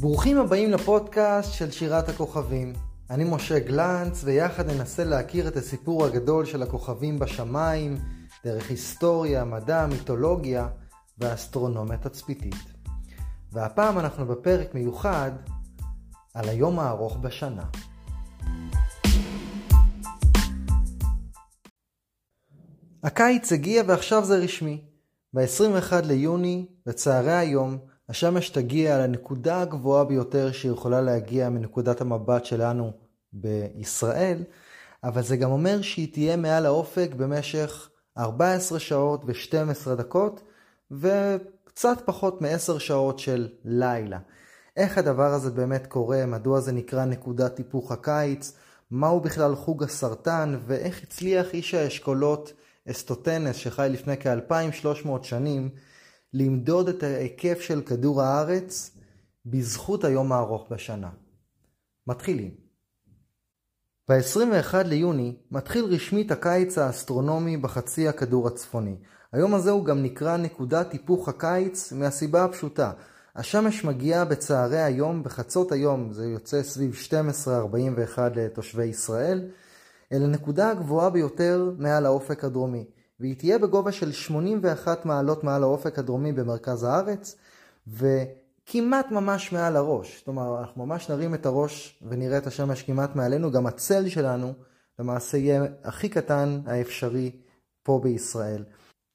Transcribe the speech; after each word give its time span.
ברוכים 0.00 0.38
הבאים 0.38 0.70
לפודקאסט 0.70 1.52
של 1.52 1.70
שירת 1.70 2.08
הכוכבים. 2.08 2.72
אני 3.10 3.24
משה 3.24 3.58
גלנץ, 3.58 4.24
ויחד 4.24 4.70
ננסה 4.70 5.04
להכיר 5.04 5.48
את 5.48 5.56
הסיפור 5.56 6.04
הגדול 6.04 6.44
של 6.44 6.62
הכוכבים 6.62 7.18
בשמיים, 7.18 7.98
דרך 8.44 8.70
היסטוריה, 8.70 9.44
מדע, 9.44 9.86
מיתולוגיה 9.86 10.68
והאסטרונומיה 11.18 11.98
תצפיתית. 11.98 12.54
והפעם 13.52 13.98
אנחנו 13.98 14.26
בפרק 14.26 14.74
מיוחד 14.74 15.30
על 16.34 16.48
היום 16.48 16.78
הארוך 16.78 17.16
בשנה. 17.16 17.64
הקיץ 23.02 23.52
הגיע 23.52 23.82
ועכשיו 23.86 24.24
זה 24.24 24.36
רשמי. 24.36 24.84
ב-21 25.34 25.92
ליוני, 26.04 26.66
בצהרי 26.86 27.32
היום, 27.32 27.78
השמש 28.08 28.48
תגיע 28.48 28.98
לנקודה 28.98 29.60
הגבוהה 29.60 30.04
ביותר 30.04 30.52
שיכולה 30.52 31.00
להגיע 31.00 31.48
מנקודת 31.48 32.00
המבט 32.00 32.44
שלנו 32.44 32.92
בישראל, 33.32 34.42
אבל 35.04 35.22
זה 35.22 35.36
גם 35.36 35.50
אומר 35.50 35.82
שהיא 35.82 36.12
תהיה 36.12 36.36
מעל 36.36 36.66
האופק 36.66 37.10
במשך 37.16 37.88
14 38.18 38.78
שעות 38.78 39.22
ו-12 39.26 39.94
דקות, 39.94 40.40
וקצת 40.90 41.98
פחות 42.04 42.42
מ-10 42.42 42.78
שעות 42.78 43.18
של 43.18 43.48
לילה. 43.64 44.18
איך 44.76 44.98
הדבר 44.98 45.32
הזה 45.32 45.50
באמת 45.50 45.86
קורה, 45.86 46.26
מדוע 46.26 46.60
זה 46.60 46.72
נקרא 46.72 47.04
נקודת 47.04 47.58
היפוך 47.58 47.92
הקיץ, 47.92 48.52
מהו 48.90 49.20
בכלל 49.20 49.54
חוג 49.54 49.82
הסרטן, 49.82 50.58
ואיך 50.66 51.02
הצליח 51.02 51.54
איש 51.54 51.74
האשכולות 51.74 52.52
אסטוטנס 52.90 53.56
שחי 53.56 53.88
לפני 53.90 54.16
כ-2300 54.16 55.08
שנים, 55.22 55.68
למדוד 56.38 56.88
את 56.88 57.02
ההיקף 57.02 57.60
של 57.60 57.82
כדור 57.82 58.22
הארץ 58.22 58.90
בזכות 59.46 60.04
היום 60.04 60.32
הארוך 60.32 60.66
בשנה. 60.70 61.10
מתחילים. 62.06 62.50
ב-21 64.08 64.74
ליוני 64.84 65.36
מתחיל 65.50 65.84
רשמית 65.84 66.30
הקיץ 66.30 66.78
האסטרונומי 66.78 67.56
בחצי 67.56 68.08
הכדור 68.08 68.46
הצפוני. 68.46 68.96
היום 69.32 69.54
הזה 69.54 69.70
הוא 69.70 69.84
גם 69.84 70.02
נקרא 70.02 70.36
נקודת 70.36 70.92
היפוך 70.92 71.28
הקיץ 71.28 71.92
מהסיבה 71.92 72.44
הפשוטה. 72.44 72.92
השמש 73.36 73.84
מגיעה 73.84 74.24
בצהרי 74.24 74.82
היום, 74.82 75.22
בחצות 75.22 75.72
היום, 75.72 76.12
זה 76.12 76.26
יוצא 76.26 76.62
סביב 76.62 76.94
12.41 78.14 78.20
לתושבי 78.36 78.84
ישראל, 78.84 79.48
אל 80.12 80.22
הנקודה 80.22 80.70
הגבוהה 80.70 81.10
ביותר 81.10 81.72
מעל 81.78 82.06
האופק 82.06 82.44
הדרומי. 82.44 82.84
והיא 83.20 83.36
תהיה 83.36 83.58
בגובה 83.58 83.92
של 83.92 84.12
81 84.12 85.06
מעלות 85.06 85.44
מעל 85.44 85.62
האופק 85.62 85.98
הדרומי 85.98 86.32
במרכז 86.32 86.84
הארץ, 86.84 87.36
וכמעט 87.86 89.10
ממש 89.10 89.52
מעל 89.52 89.76
הראש. 89.76 90.22
כלומר, 90.24 90.60
אנחנו 90.60 90.86
ממש 90.86 91.10
נרים 91.10 91.34
את 91.34 91.46
הראש 91.46 92.02
ונראה 92.08 92.38
את 92.38 92.46
השמש 92.46 92.82
כמעט 92.82 93.16
מעלינו, 93.16 93.50
גם 93.50 93.66
הצל 93.66 94.08
שלנו 94.08 94.52
למעשה 94.98 95.36
יהיה 95.36 95.62
הכי 95.84 96.08
קטן 96.08 96.60
האפשרי 96.66 97.30
פה 97.82 98.00
בישראל. 98.02 98.64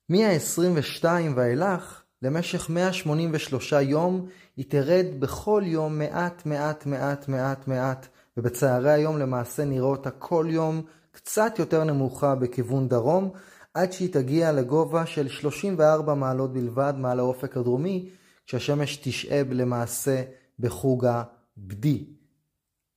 מה-22 0.09 1.05
ואילך, 1.35 2.01
למשך 2.21 2.69
183 2.69 3.71
יום, 3.71 4.27
היא 4.57 4.65
תרד 4.69 5.05
בכל 5.19 5.63
יום 5.65 5.99
מעט 5.99 6.45
מעט 6.45 6.85
מעט 6.85 7.27
מעט 7.27 7.67
מעט, 7.67 8.07
ובצהרי 8.37 8.91
היום 8.91 9.19
למעשה 9.19 9.65
נראה 9.65 9.87
אותה 9.87 10.11
כל 10.11 10.45
יום 10.49 10.81
קצת 11.11 11.59
יותר 11.59 11.83
נמוכה 11.83 12.35
בכיוון 12.35 12.87
דרום, 12.87 13.31
עד 13.73 13.91
שהיא 13.91 14.13
תגיע 14.13 14.51
לגובה 14.51 15.05
של 15.05 15.27
34 15.27 16.13
מעלות 16.13 16.53
בלבד 16.53 16.93
מעל 16.97 17.19
האופק 17.19 17.57
הדרומי, 17.57 18.09
כשהשמש 18.45 18.97
תשאב 19.03 19.47
למעשה 19.51 20.23
בחוג 20.59 21.05
הבדי. 21.05 22.05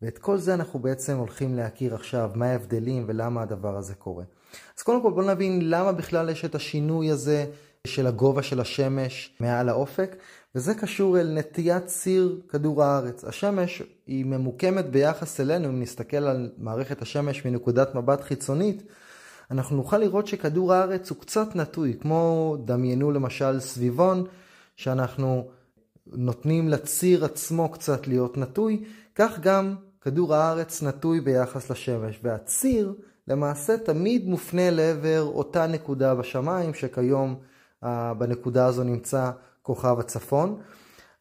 ואת 0.03 0.19
כל 0.19 0.39
זה 0.39 0.55
אנחנו 0.55 0.79
בעצם 0.79 1.17
הולכים 1.17 1.55
להכיר 1.55 1.95
עכשיו, 1.95 2.31
מה 2.35 2.47
ההבדלים 2.47 3.05
ולמה 3.07 3.43
הדבר 3.43 3.77
הזה 3.77 3.95
קורה. 3.95 4.25
אז 4.79 4.83
קודם 4.83 5.03
כל 5.03 5.11
בואו 5.11 5.27
נבין 5.27 5.71
למה 5.71 5.93
בכלל 5.93 6.29
יש 6.29 6.45
את 6.45 6.55
השינוי 6.55 7.11
הזה 7.11 7.47
של 7.87 8.07
הגובה 8.07 8.43
של 8.43 8.61
השמש 8.61 9.37
מעל 9.41 9.69
האופק, 9.69 10.17
וזה 10.55 10.75
קשור 10.75 11.21
אל 11.21 11.33
נטיית 11.35 11.87
ציר 11.87 12.41
כדור 12.49 12.85
הארץ. 12.85 13.25
השמש 13.25 13.83
היא 14.07 14.25
ממוקמת 14.25 14.91
ביחס 14.91 15.41
אלינו, 15.41 15.69
אם 15.69 15.81
נסתכל 15.81 16.17
על 16.17 16.51
מערכת 16.59 17.03
השמש 17.03 17.45
מנקודת 17.45 17.95
מבט 17.95 18.21
חיצונית, 18.21 18.83
אנחנו 19.51 19.77
נוכל 19.77 19.99
לראות 19.99 20.27
שכדור 20.27 20.73
הארץ 20.73 21.11
הוא 21.11 21.19
קצת 21.19 21.57
נטוי, 21.57 21.97
כמו 22.01 22.57
דמיינו 22.65 23.11
למשל 23.13 23.61
סביבון, 23.61 24.25
שאנחנו 24.77 25.49
נותנים 26.07 26.69
לציר 26.69 27.25
עצמו 27.25 27.69
קצת 27.69 28.07
להיות 28.07 28.39
נטוי, 28.39 28.85
כך 29.15 29.39
גם 29.41 29.75
כדור 30.01 30.35
הארץ 30.35 30.83
נטוי 30.83 31.21
ביחס 31.21 31.71
לשמש, 31.71 32.21
והציר 32.23 32.95
למעשה 33.29 33.79
תמיד 33.79 34.29
מופנה 34.29 34.71
לעבר 34.71 35.23
אותה 35.35 35.67
נקודה 35.67 36.15
בשמיים, 36.15 36.75
שכיום 36.75 37.35
בנקודה 38.19 38.67
הזו 38.67 38.85
נמצא 38.85 39.31
כוכב 39.63 39.99
הצפון, 39.99 40.61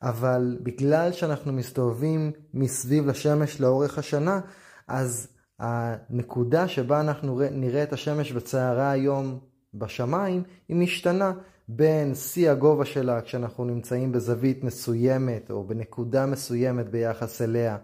אבל 0.02 0.58
בגלל 0.64 1.12
שאנחנו 1.12 1.54
מסתובבים 1.54 2.32
מסביב 2.54 3.08
לשמש 3.08 3.62
לאורך 3.62 3.98
השנה, 3.98 4.40
אז 4.88 5.28
הנקודה 5.64 6.68
שבה 6.68 7.02
אנחנו 7.02 7.42
נראה 7.52 7.84
את 7.84 7.94
השמש 7.94 8.32
בצהרי 8.32 8.86
היום 8.86 9.40
בשמיים, 9.74 10.44
היא 10.68 10.78
משתנה 10.78 11.32
בין 11.68 12.16
שיא 12.16 12.52
הגובה 12.52 12.86
שלה 12.86 13.22
כשאנחנו 13.22 13.66
נמצאים 13.66 14.12
בזווית 14.12 14.64
מסוימת 14.64 15.52
או 15.52 15.64
בנקודה 15.64 16.26
מסוימת 16.26 16.90
ביחס 16.90 17.42
אליה 17.42 17.78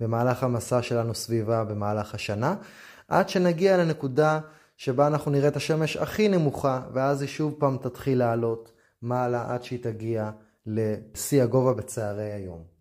במהלך 0.00 0.42
המסע 0.42 0.82
שלנו 0.82 1.14
סביבה 1.14 1.64
במהלך 1.64 2.14
השנה, 2.14 2.56
עד 3.08 3.28
שנגיע 3.28 3.76
לנקודה 3.76 4.40
שבה 4.76 5.06
אנחנו 5.06 5.30
נראה 5.30 5.48
את 5.48 5.56
השמש 5.56 5.96
הכי 5.96 6.28
נמוכה, 6.28 6.82
ואז 6.92 7.20
היא 7.20 7.28
שוב 7.28 7.54
פעם 7.58 7.76
תתחיל 7.76 8.18
לעלות 8.18 8.72
מעלה 9.02 9.44
עד 9.48 9.62
שהיא 9.62 9.82
תגיע 9.82 10.30
לשיא 10.66 11.42
הגובה 11.42 11.72
בצהרי 11.72 12.32
היום. 12.32 12.73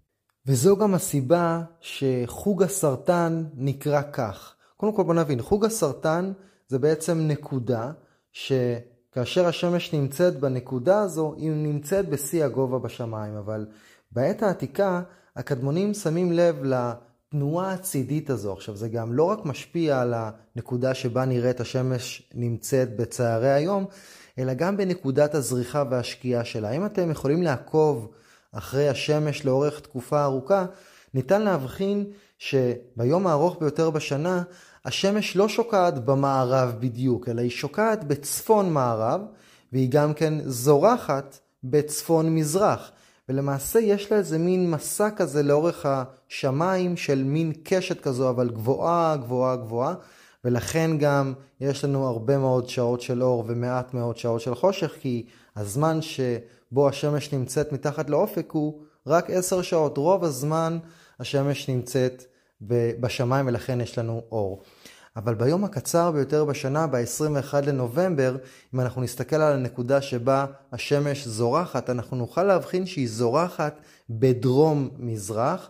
וזו 0.48 0.78
גם 0.78 0.94
הסיבה 0.94 1.62
שחוג 1.81 2.64
הסרטן 2.64 3.44
נקרא 3.56 4.02
כך. 4.14 4.56
קודם 4.78 4.94
כל 4.94 5.04
בוא 5.04 5.14
נבין, 5.14 5.42
חוג 5.42 5.66
הסרטן 5.66 6.31
זה 6.68 6.80
בעצם 6.80 7.28
נקודה 7.28 7.92
שכאשר 8.31 9.48
השמש 9.48 9.94
נמצאת 9.94 10.40
בנקודה 10.40 11.00
הזו, 11.00 11.34
היא 11.38 11.52
נמצאת 11.52 12.09
בשיא 12.09 12.46
הגובה 12.46 12.80
בשמיים, 12.80 13.36
אבל 13.36 13.66
בעת 14.12 14.44
העתיקה 14.44 15.02
הקדמונים 15.36 15.94
שמים 15.94 16.31
לב 16.31 16.64
לתנועה 16.64 17.74
הצידית 17.74 18.30
הזו. 18.30 18.54
עכשיו 18.54 18.75
זה 18.75 18.90
גם 18.90 19.14
לא 19.14 19.24
רק 19.24 19.46
משפיע 19.46 20.02
על 20.02 20.14
הנקודה 20.14 20.94
שבה 20.94 21.25
נראית 21.25 21.60
השמש 21.60 22.30
נמצאת 22.34 22.96
בצהרי 22.96 23.52
היום, 23.52 23.86
אלא 24.40 24.54
גם 24.54 24.78
בנקודת 24.78 25.36
הזריחה 25.36 25.84
והשקיעה 25.90 26.46
שלה. 26.46 26.72
אם 26.72 26.86
אתם 26.86 27.12
יכולים 27.12 27.44
לעקוב 27.44 28.12
אחרי 28.53 28.90
השמש 28.90 29.46
לאורך 29.46 29.80
תקופה 29.80 30.24
ארוכה, 30.24 30.66
ניתן 31.14 31.41
להבחין 31.41 32.06
שביום 32.38 33.28
הארוך 33.28 33.58
ביותר 33.59 33.90
בשנה, 33.90 34.44
השמש 34.86 35.36
לא 35.36 35.47
שוקעת 35.47 36.06
במערב 36.06 36.75
בדיוק, 36.80 37.30
אלא 37.30 37.42
היא 37.42 37.50
שוקעת 37.50 38.03
בצפון 38.03 38.74
מערב, 38.74 39.22
והיא 39.74 39.90
גם 39.92 40.13
כן 40.13 40.34
זורחת 40.46 41.40
בצפון 41.63 42.36
מזרח. 42.36 42.92
ולמעשה 43.30 43.80
יש 43.80 44.12
לה 44.12 44.18
איזה 44.18 44.38
מין 44.38 44.72
מסע 44.72 45.09
כזה 45.09 45.44
לאורך 45.44 45.86
השמיים 45.86 46.97
של 46.97 47.24
מין 47.24 47.53
קשת 47.63 48.02
כזו, 48.02 48.30
אבל 48.30 48.50
גבוהה, 48.50 49.18
גבוהה, 49.18 49.56
גבוהה. 49.56 49.94
ולכן 50.46 50.97
גם 50.97 51.34
יש 51.62 51.84
לנו 51.84 52.08
הרבה 52.08 52.38
מאוד 52.38 52.69
שעות 52.69 53.02
של 53.02 53.24
אור 53.24 53.44
ומעט 53.47 53.94
מאוד 53.94 54.18
שעות 54.18 54.42
של 54.42 54.56
חושך, 54.56 54.92
כי 55.00 55.25
הזמן 55.56 56.00
שבו 56.74 56.90
השמש 56.90 57.34
נמצאת 57.34 57.72
מתחת 57.72 58.10
לאופק 58.10 58.52
הוא 58.52 58.81
רק 59.08 59.30
עשר 59.30 59.62
שעות. 59.62 59.98
רוב 59.98 60.24
הזמן 60.24 60.78
השמש 61.20 61.70
נמצאת 61.70 62.24
בשמיים 63.00 63.48
ולכן 63.48 63.81
יש 63.81 64.00
לנו 64.00 64.22
אור. 64.31 64.64
אבל 65.16 65.34
ביום 65.34 65.64
הקצר 65.64 66.12
ביותר 66.12 66.46
בשנה, 66.46 66.88
ב-21 66.88 67.54
לנובמבר, 67.66 68.38
אם 68.74 68.80
אנחנו 68.80 69.02
נסתכל 69.02 69.36
על 69.36 69.54
הנקודה 69.54 70.02
שבה 70.02 70.46
השמש 70.72 71.28
זורחת, 71.28 71.90
אנחנו 71.90 72.18
נוכל 72.18 72.44
להבחין 72.44 72.86
שהיא 72.86 73.10
זורחת 73.10 73.80
בדרום 74.10 74.90
מזרח, 74.98 75.70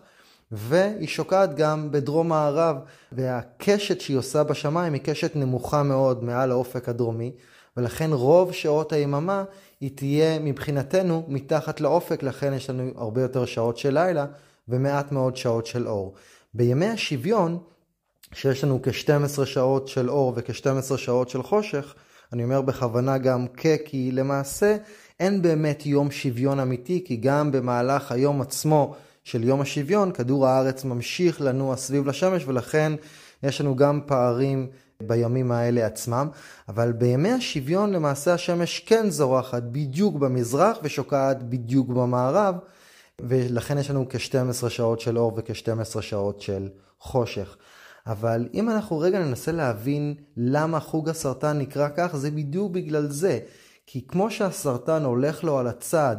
והיא 0.52 1.08
שוקעת 1.08 1.56
גם 1.56 1.90
בדרום 1.90 2.28
מערב, 2.28 2.76
והקשת 3.12 4.00
שהיא 4.00 4.16
עושה 4.16 4.42
בשמיים 4.42 4.92
היא 4.92 5.02
קשת 5.02 5.36
נמוכה 5.36 5.82
מאוד 5.82 6.24
מעל 6.24 6.50
האופק 6.50 6.88
הדרומי, 6.88 7.32
ולכן 7.76 8.12
רוב 8.12 8.52
שעות 8.52 8.92
היממה 8.92 9.44
היא 9.80 9.90
תהיה 9.94 10.38
מבחינתנו 10.38 11.24
מתחת 11.28 11.80
לאופק, 11.80 12.22
לכן 12.22 12.52
יש 12.52 12.70
לנו 12.70 12.90
הרבה 12.96 13.22
יותר 13.22 13.44
שעות 13.44 13.78
של 13.78 13.94
לילה 13.94 14.26
ומעט 14.68 15.12
מאוד 15.12 15.36
שעות 15.36 15.66
של 15.66 15.88
אור. 15.88 16.14
בימי 16.54 16.86
השוויון, 16.86 17.58
שיש 18.32 18.64
לנו 18.64 18.80
כ-12 18.82 19.44
שעות 19.46 19.88
של 19.88 20.10
אור 20.10 20.32
וכ-12 20.36 20.96
שעות 20.96 21.28
של 21.28 21.42
חושך, 21.42 21.94
אני 22.32 22.44
אומר 22.44 22.60
בכוונה 22.60 23.18
גם 23.18 23.46
כ, 23.56 23.66
כי 23.84 24.12
למעשה 24.12 24.76
אין 25.20 25.42
באמת 25.42 25.86
יום 25.86 26.10
שוויון 26.10 26.60
אמיתי, 26.60 27.04
כי 27.06 27.16
גם 27.16 27.52
במהלך 27.52 28.12
היום 28.12 28.40
עצמו 28.40 28.94
של 29.24 29.44
יום 29.44 29.60
השוויון, 29.60 30.12
כדור 30.12 30.46
הארץ 30.46 30.84
ממשיך 30.84 31.40
לנוע 31.40 31.76
סביב 31.76 32.06
לשמש 32.06 32.44
ולכן 32.46 32.92
יש 33.42 33.60
לנו 33.60 33.76
גם 33.76 34.00
פערים 34.06 34.66
בימים 35.06 35.52
האלה 35.52 35.86
עצמם, 35.86 36.28
אבל 36.68 36.92
בימי 36.92 37.32
השוויון 37.32 37.92
למעשה 37.92 38.34
השמש 38.34 38.80
כן 38.80 39.10
זורחת 39.10 39.62
בדיוק 39.62 40.16
במזרח 40.16 40.78
ושוקעת 40.82 41.42
בדיוק 41.42 41.88
במערב, 41.88 42.54
ולכן 43.20 43.78
יש 43.78 43.90
לנו 43.90 44.06
כ-12 44.08 44.68
שעות 44.68 45.00
של 45.00 45.18
אור 45.18 45.32
וכ-12 45.36 46.00
שעות 46.02 46.40
של 46.40 46.68
חושך. 47.00 47.56
אבל 48.06 48.48
אם 48.54 48.70
אנחנו 48.70 48.98
רגע 48.98 49.18
ננסה 49.18 49.52
להבין 49.52 50.14
למה 50.36 50.80
חוג 50.80 51.08
הסרטן 51.08 51.58
נקרא 51.58 51.88
כך, 51.96 52.16
זה 52.16 52.30
בדיוק 52.30 52.72
בגלל 52.72 53.06
זה. 53.06 53.38
כי 53.86 54.06
כמו 54.06 54.30
שהסרטן 54.30 55.04
הולך 55.04 55.44
לו 55.44 55.58
על 55.58 55.66
הצד, 55.66 56.16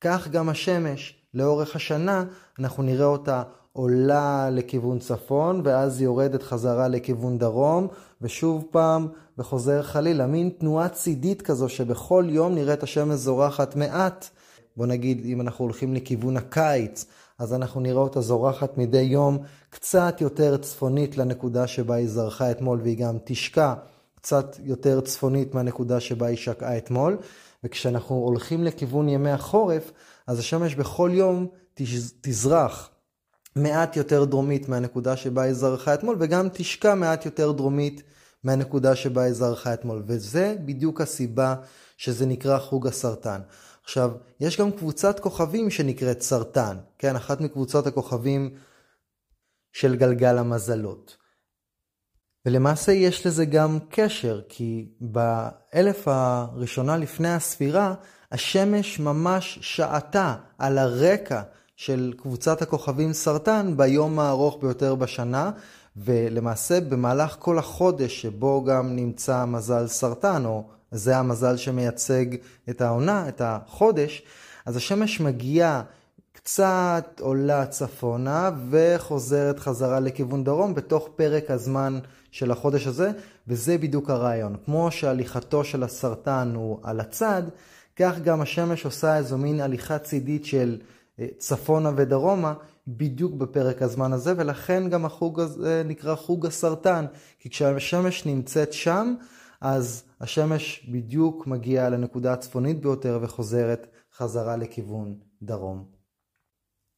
כך 0.00 0.28
גם 0.28 0.48
השמש, 0.48 1.22
לאורך 1.34 1.76
השנה, 1.76 2.24
אנחנו 2.58 2.82
נראה 2.82 3.06
אותה 3.06 3.42
עולה 3.72 4.50
לכיוון 4.50 4.98
צפון, 4.98 5.60
ואז 5.64 6.02
יורדת 6.02 6.42
חזרה 6.42 6.88
לכיוון 6.88 7.38
דרום, 7.38 7.86
ושוב 8.20 8.64
פעם, 8.70 9.08
וחוזר 9.38 9.82
חלילה. 9.82 10.26
מין 10.26 10.50
תנועה 10.58 10.88
צידית 10.88 11.42
כזו, 11.42 11.68
שבכל 11.68 12.26
יום 12.28 12.54
נראית 12.54 12.82
השמש 12.82 13.14
זורחת 13.14 13.76
מעט. 13.76 14.28
בוא 14.76 14.86
נגיד, 14.86 15.24
אם 15.24 15.40
אנחנו 15.40 15.64
הולכים 15.64 15.94
לכיוון 15.94 16.36
הקיץ, 16.36 17.06
אז 17.38 17.54
אנחנו 17.54 17.80
נראה 17.80 18.00
אותה 18.00 18.20
זורחת 18.20 18.78
מדי 18.78 19.00
יום 19.00 19.38
קצת 19.70 20.20
יותר 20.20 20.56
צפונית 20.56 21.16
לנקודה 21.16 21.66
שבה 21.66 21.94
היא 21.94 22.08
זרחה 22.08 22.50
אתמול, 22.50 22.80
והיא 22.82 22.98
גם 22.98 23.18
תשקע 23.24 23.74
קצת 24.14 24.56
יותר 24.62 25.00
צפונית 25.00 25.54
מהנקודה 25.54 26.00
שבה 26.00 26.26
היא 26.26 26.36
שקעה 26.36 26.76
אתמול. 26.76 27.16
וכשאנחנו 27.64 28.16
הולכים 28.16 28.64
לכיוון 28.64 29.08
ימי 29.08 29.30
החורף, 29.30 29.92
אז 30.26 30.38
השמש 30.38 30.74
בכל 30.74 31.10
יום 31.14 31.46
תזרח 32.20 32.90
מעט 33.56 33.96
יותר 33.96 34.24
דרומית 34.24 34.68
מהנקודה 34.68 35.16
שבה 35.16 35.42
היא 35.42 35.52
זרחה 35.52 35.94
אתמול, 35.94 36.16
וגם 36.20 36.48
תשקע 36.52 36.94
מעט 36.94 37.24
יותר 37.24 37.52
דרומית 37.52 38.02
מהנקודה 38.44 38.96
שבה 38.96 39.22
היא 39.22 39.32
זרחה 39.32 39.74
אתמול. 39.74 40.02
וזה 40.06 40.56
בדיוק 40.64 41.00
הסיבה 41.00 41.54
שזה 41.96 42.26
נקרא 42.26 42.58
חוג 42.58 42.86
הסרטן. 42.86 43.40
עכשיו, 43.84 44.10
יש 44.40 44.60
גם 44.60 44.72
קבוצת 44.72 45.20
כוכבים 45.20 45.70
שנקראת 45.70 46.22
סרטן, 46.22 46.76
כן? 46.98 47.16
אחת 47.16 47.40
מקבוצות 47.40 47.86
הכוכבים 47.86 48.54
של 49.72 49.96
גלגל 49.96 50.38
המזלות. 50.38 51.16
ולמעשה 52.46 52.92
יש 52.92 53.26
לזה 53.26 53.44
גם 53.44 53.78
קשר, 53.90 54.40
כי 54.48 54.92
באלף 55.00 56.08
הראשונה 56.08 56.96
לפני 56.96 57.34
הספירה, 57.34 57.94
השמש 58.32 59.00
ממש 59.00 59.58
שעתה 59.62 60.36
על 60.58 60.78
הרקע 60.78 61.42
של 61.84 62.12
קבוצת 62.16 62.62
הכוכבים 62.62 63.12
סרטן 63.12 63.76
ביום 63.76 64.18
הארוך 64.18 64.58
ביותר 64.62 64.94
בשנה, 64.94 65.50
ולמעשה 65.96 66.80
במהלך 66.80 67.36
כל 67.38 67.58
החודש 67.58 68.22
שבו 68.22 68.64
גם 68.64 68.96
נמצא 68.96 69.44
מזל 69.44 69.86
סרטן, 69.86 70.44
או 70.44 70.64
זה 70.92 71.16
המזל 71.16 71.56
שמייצג 71.56 72.24
את 72.70 72.80
העונה, 72.80 73.28
את 73.28 73.40
החודש, 73.44 74.22
אז 74.66 74.76
השמש 74.76 75.20
מגיעה 75.20 75.82
קצת 76.32 77.20
עולה 77.20 77.66
צפונה 77.66 78.50
וחוזרת 78.70 79.58
חזרה 79.58 80.00
לכיוון 80.00 80.44
דרום 80.44 80.74
בתוך 80.74 81.08
פרק 81.16 81.50
הזמן 81.50 81.98
של 82.30 82.50
החודש 82.50 82.86
הזה, 82.86 83.10
וזה 83.48 83.78
בדיוק 83.78 84.10
הרעיון. 84.10 84.56
כמו 84.64 84.90
שהליכתו 84.90 85.64
של 85.64 85.82
הסרטן 85.82 86.52
הוא 86.54 86.78
על 86.82 87.00
הצד, 87.00 87.42
כך 87.96 88.18
גם 88.24 88.40
השמש 88.40 88.84
עושה 88.84 89.16
איזו 89.16 89.38
מין 89.38 89.60
הליכה 89.60 89.98
צידית 89.98 90.44
של 90.44 90.78
צפונה 91.38 91.90
ודרומה 91.96 92.54
בדיוק 92.88 93.32
בפרק 93.32 93.82
הזמן 93.82 94.12
הזה, 94.12 94.34
ולכן 94.36 94.88
גם 94.90 95.04
החוג 95.04 95.40
הזה 95.40 95.82
נקרא 95.84 96.14
חוג 96.14 96.46
הסרטן, 96.46 97.06
כי 97.38 97.50
כשהשמש 97.50 98.26
נמצאת 98.26 98.72
שם, 98.72 99.14
אז 99.60 100.04
השמש 100.20 100.90
בדיוק 100.92 101.46
מגיעה 101.46 101.88
לנקודה 101.88 102.32
הצפונית 102.32 102.80
ביותר 102.80 103.18
וחוזרת 103.22 103.86
חזרה 104.16 104.56
לכיוון 104.56 105.14
דרום. 105.42 105.84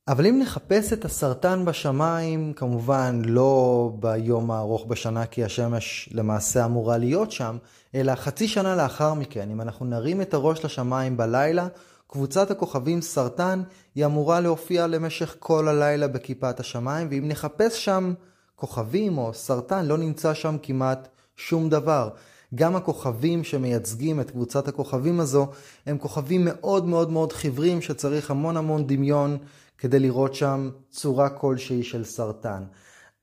אבל 0.08 0.26
אם 0.26 0.38
נחפש 0.42 0.92
את 0.92 1.04
הסרטן 1.04 1.64
בשמיים, 1.64 2.52
כמובן 2.52 3.22
לא 3.24 3.92
ביום 4.00 4.50
הארוך 4.50 4.86
בשנה 4.86 5.26
כי 5.26 5.44
השמש 5.44 6.08
למעשה 6.12 6.64
אמורה 6.64 6.98
להיות 6.98 7.30
שם, 7.32 7.56
אלא 7.94 8.14
חצי 8.14 8.48
שנה 8.48 8.76
לאחר 8.76 9.14
מכן, 9.14 9.50
אם 9.50 9.60
אנחנו 9.60 9.86
נרים 9.86 10.20
את 10.20 10.34
הראש 10.34 10.64
לשמיים 10.64 11.16
בלילה, 11.16 11.68
קבוצת 12.06 12.50
הכוכבים 12.50 13.00
סרטן 13.00 13.62
היא 13.94 14.06
אמורה 14.06 14.40
להופיע 14.40 14.86
למשך 14.86 15.36
כל 15.38 15.68
הלילה 15.68 16.08
בכיפת 16.08 16.60
השמיים, 16.60 17.08
ואם 17.10 17.28
נחפש 17.28 17.84
שם 17.84 18.14
כוכבים 18.56 19.18
או 19.18 19.34
סרטן, 19.34 19.86
לא 19.86 19.98
נמצא 19.98 20.34
שם 20.34 20.56
כמעט 20.62 21.08
שום 21.36 21.68
דבר. 21.68 22.08
גם 22.54 22.76
הכוכבים 22.76 23.44
שמייצגים 23.44 24.20
את 24.20 24.30
קבוצת 24.30 24.68
הכוכבים 24.68 25.20
הזו, 25.20 25.46
הם 25.86 25.98
כוכבים 25.98 26.44
מאוד 26.44 26.86
מאוד 26.86 27.10
מאוד 27.10 27.32
חיוורים 27.32 27.82
שצריך 27.82 28.30
המון 28.30 28.56
המון 28.56 28.86
דמיון 28.86 29.38
כדי 29.78 29.98
לראות 29.98 30.34
שם 30.34 30.70
צורה 30.90 31.30
כלשהי 31.30 31.82
של 31.82 32.04
סרטן. 32.04 32.64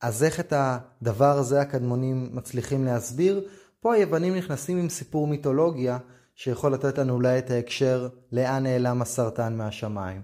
אז 0.01 0.23
איך 0.23 0.39
את 0.39 0.53
הדבר 0.55 1.37
הזה 1.37 1.61
הקדמונים 1.61 2.29
מצליחים 2.33 2.85
להסביר? 2.85 3.41
פה 3.79 3.93
היוונים 3.93 4.35
נכנסים 4.35 4.77
עם 4.77 4.89
סיפור 4.89 5.27
מיתולוגיה 5.27 5.97
שיכול 6.43 6.73
לתת 6.73 6.97
לנו 6.97 7.13
אולי 7.13 7.38
את 7.38 7.51
ההקשר 7.51 8.07
לאן 8.31 8.63
נעלם 8.63 9.01
הסרטן 9.01 9.57
מהשמיים. 9.57 10.21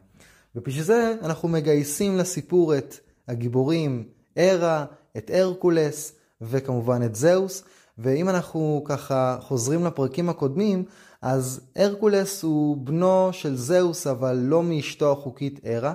ובשביל 0.56 0.84
זה 0.84 1.16
אנחנו 1.22 1.48
מגייסים 1.48 2.18
לסיפור 2.18 2.78
את 2.78 2.96
הגיבורים 3.28 4.04
ארה, 4.38 4.86
את 5.18 5.32
הרקולס 5.34 6.14
וכמובן 6.42 7.04
את 7.04 7.16
זהוס. 7.16 7.64
ואם 7.98 8.30
אנחנו 8.30 8.84
ככה 8.86 9.38
חוזרים 9.42 9.86
לפרקים 9.86 10.30
הקודמים, 10.30 10.84
אז 11.22 11.62
הרקולס 11.76 12.44
הוא 12.44 12.78
בנו 12.78 13.30
של 13.32 13.56
זהוס 13.56 14.08
אבל 14.08 14.36
לא 14.36 14.64
מאשתו 14.64 15.12
החוקית 15.12 15.60
ארה, 15.66 15.94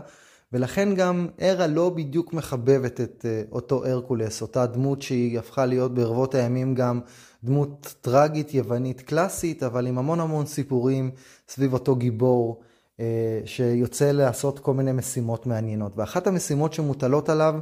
ולכן 0.52 0.94
גם 0.94 1.28
ארה 1.42 1.66
לא 1.66 1.90
בדיוק 1.90 2.32
מחבבת 2.32 3.00
את 3.00 3.26
אה, 3.28 3.42
אותו 3.52 3.86
הרקולס, 3.86 4.42
אותה 4.42 4.66
דמות 4.66 5.02
שהיא 5.02 5.38
הפכה 5.38 5.66
להיות 5.66 5.94
ברבות 5.94 6.34
הימים 6.34 6.74
גם 6.74 7.00
דמות 7.44 7.94
טרגית 8.00 8.54
יוונית 8.54 9.00
קלאסית, 9.00 9.62
אבל 9.62 9.86
עם 9.86 9.98
המון 9.98 10.20
המון 10.20 10.46
סיפורים 10.46 11.10
סביב 11.48 11.72
אותו 11.72 11.96
גיבור 11.96 12.60
אה, 13.00 13.40
שיוצא 13.44 14.10
לעשות 14.12 14.58
כל 14.58 14.74
מיני 14.74 14.92
משימות 14.92 15.46
מעניינות. 15.46 15.92
ואחת 15.96 16.26
המשימות 16.26 16.72
שמוטלות 16.72 17.28
עליו 17.28 17.54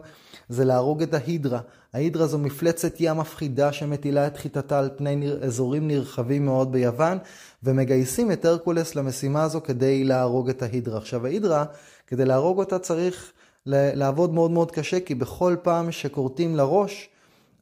זה 0.48 0.64
להרוג 0.64 1.02
את 1.02 1.14
ההידרה. 1.14 1.60
ההידרה 1.94 2.26
זו 2.26 2.38
מפלצת 2.38 2.94
ים 3.00 3.16
מפחידה 3.16 3.72
שמטילה 3.72 4.26
את 4.26 4.36
חיטתה 4.36 4.78
על 4.78 4.90
פני 4.96 5.32
אזורים 5.42 5.88
נרחבים 5.88 6.44
מאוד 6.44 6.72
ביוון, 6.72 7.18
ומגייסים 7.62 8.32
את 8.32 8.44
הרקולס 8.44 8.94
למשימה 8.94 9.42
הזו 9.42 9.60
כדי 9.60 10.04
להרוג 10.04 10.48
את 10.48 10.62
ההידרה. 10.62 10.98
עכשיו 10.98 11.26
ההידרה 11.26 11.64
כדי 12.10 12.24
להרוג 12.24 12.58
אותה 12.58 12.78
צריך 12.78 13.32
לעבוד 13.66 14.34
מאוד 14.34 14.50
מאוד 14.50 14.70
קשה, 14.70 15.00
כי 15.00 15.14
בכל 15.14 15.56
פעם 15.62 15.92
שכורתים 15.92 16.56
לראש, 16.56 17.08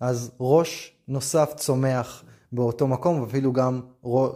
אז 0.01 0.31
ראש 0.41 0.93
נוסף 1.09 1.53
צומח 1.57 2.25
באותו 2.53 2.87
מקום, 2.87 3.21
ואפילו 3.21 3.53
גם 3.53 3.81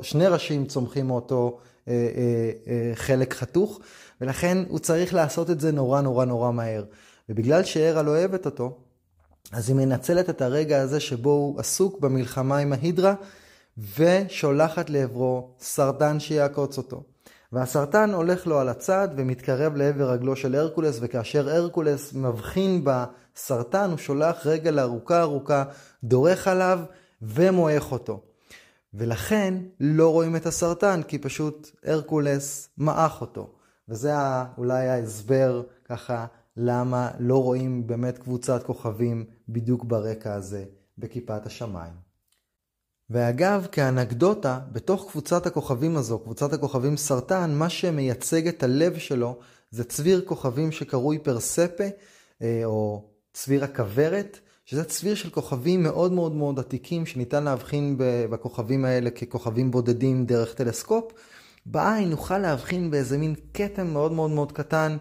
שני 0.02 0.26
ראשים 0.26 0.66
צומחים 0.66 1.06
מאותו 1.06 1.58
אה, 1.88 1.92
אה, 1.92 2.50
אה, 2.66 2.92
חלק 2.94 3.34
חתוך, 3.34 3.80
ולכן 4.20 4.58
הוא 4.68 4.78
צריך 4.78 5.14
לעשות 5.14 5.50
את 5.50 5.60
זה 5.60 5.72
נורא 5.72 6.00
נורא 6.00 6.24
נורא 6.24 6.52
מהר. 6.52 6.84
ובגלל 7.28 7.64
שארה 7.64 8.02
לא 8.02 8.10
אוהבת 8.10 8.46
אותו, 8.46 8.78
אז 9.52 9.68
היא 9.68 9.76
מנצלת 9.76 10.30
את 10.30 10.42
הרגע 10.42 10.80
הזה 10.80 11.00
שבו 11.00 11.30
הוא 11.30 11.60
עסוק 11.60 12.00
במלחמה 12.00 12.58
עם 12.58 12.72
ההידרה, 12.72 13.14
ושולחת 13.98 14.90
לעברו 14.90 15.50
סרטן 15.60 16.20
שיעקוץ 16.20 16.78
אותו. 16.78 17.02
והסרטן 17.52 18.10
הולך 18.10 18.46
לו 18.46 18.58
על 18.58 18.68
הצד 18.68 19.08
ומתקרב 19.16 19.76
לעבר 19.76 20.10
רגלו 20.10 20.36
של 20.36 20.54
הרקולס, 20.54 20.98
וכאשר 21.00 21.48
הרקולס 21.48 22.12
מבחין 22.12 22.84
בסרטן, 22.84 23.90
הוא 23.90 23.98
שולח 23.98 24.46
רגל 24.46 24.78
ארוכה 24.78 25.20
ארוכה, 25.20 25.64
דורך 26.04 26.48
עליו 26.48 26.80
ומועך 27.22 27.92
אותו. 27.92 28.20
ולכן 28.94 29.54
לא 29.80 30.12
רואים 30.12 30.36
את 30.36 30.46
הסרטן, 30.46 31.00
כי 31.08 31.18
פשוט 31.18 31.70
הרקולס 31.84 32.68
מעך 32.76 33.20
אותו. 33.20 33.52
וזה 33.88 34.12
אולי 34.58 34.88
ההסבר 34.88 35.62
ככה 35.84 36.26
למה 36.56 37.10
לא 37.18 37.42
רואים 37.42 37.86
באמת 37.86 38.18
קבוצת 38.18 38.62
כוכבים 38.62 39.24
בדיוק 39.48 39.84
ברקע 39.84 40.34
הזה 40.34 40.64
בכיפת 40.98 41.46
השמיים. 41.46 42.11
ואגב, 43.12 43.66
כאנקדוטה, 43.72 44.60
בתוך 44.72 45.10
קבוצת 45.10 45.46
הכוכבים 45.46 45.96
הזו, 45.96 46.18
קבוצת 46.18 46.52
הכוכבים 46.52 46.96
סרטן, 46.96 47.54
מה 47.54 47.68
שמייצג 47.68 48.48
את 48.48 48.62
הלב 48.62 48.98
שלו 48.98 49.38
זה 49.70 49.84
צביר 49.84 50.22
כוכבים 50.26 50.72
שקרוי 50.72 51.18
פרספה, 51.18 51.84
אה, 52.42 52.60
או 52.64 53.04
צביר 53.32 53.64
הכוורת, 53.64 54.38
שזה 54.64 54.84
צביר 54.84 55.14
של 55.14 55.30
כוכבים 55.30 55.82
מאוד 55.82 56.12
מאוד 56.12 56.34
מאוד 56.34 56.58
עתיקים, 56.58 57.06
שניתן 57.06 57.44
להבחין 57.44 57.94
בכוכבים 58.30 58.84
האלה 58.84 59.10
ככוכבים 59.10 59.70
בודדים 59.70 60.26
דרך 60.26 60.54
טלסקופ. 60.54 61.12
בעין 61.66 62.10
נוכל 62.10 62.38
להבחין 62.38 62.90
באיזה 62.90 63.18
מין 63.18 63.34
כתם 63.54 63.86
מאוד 63.86 64.12
מאוד 64.12 64.30
מאוד 64.30 64.52
קטן 64.52 64.96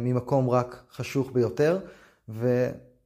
ממקום 0.00 0.50
רק 0.50 0.82
חשוך 0.92 1.30
ביותר. 1.32 1.78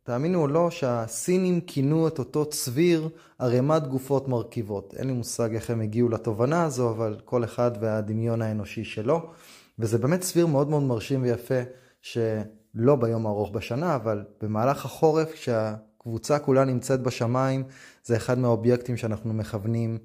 ותאמינו 0.03 0.43
או 0.43 0.49
לא 0.49 0.71
שהסינים 0.71 1.61
כינו 1.61 2.09
את 2.09 2.19
אותו 2.19 2.47
צביר 2.47 3.09
ערימת 3.39 3.87
גופות 3.87 4.29
מרכיבות. 4.29 4.95
אין 4.97 5.07
לי 5.07 5.13
מושג 5.13 5.55
איך 5.55 5.71
הם 5.71 5.81
הגיעו 5.81 6.09
לתובנה 6.09 6.65
הזו, 6.65 6.91
אבל 6.91 7.21
כל 7.25 7.45
אחד 7.45 7.71
והדמיון 7.81 8.43
האנושי 8.43 8.85
שלו. 8.85 9.33
וזה 9.79 9.99
באמת 9.99 10.21
צביר 10.21 10.47
מאוד 10.47 10.69
מאוד 10.69 10.83
מרשים 10.83 11.23
ויפה, 11.23 11.61
שלא 12.03 12.97
ביום 13.01 13.27
הארוך 13.27 13.51
בשנה, 13.51 13.97
אבל 13.97 14.25
במהלך 14.43 14.85
החורף, 14.85 15.33
כשהקבוצה 15.33 16.39
כולה 16.39 16.65
נמצאת 16.65 17.03
בשמיים, 17.03 17.65
זה 18.05 18.17
אחד 18.17 18.39
מהאובייקטים 18.39 18.97
שאנחנו 18.97 19.35
מכוונים 19.35 19.99